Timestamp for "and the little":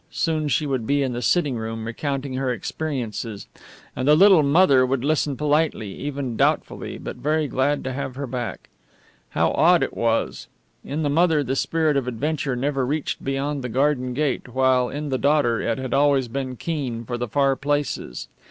3.95-4.41